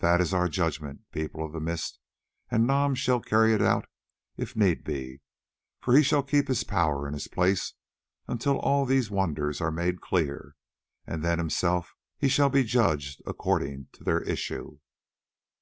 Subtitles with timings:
[0.00, 1.98] That is our judgment, People of the Mist,
[2.50, 3.86] and Nam shall carry it out
[4.36, 5.22] if need be,
[5.80, 7.72] for he shall keep his power and his place
[8.28, 10.54] until all these wonders are made clear,
[11.06, 14.80] and then himself he shall be judged according to their issue."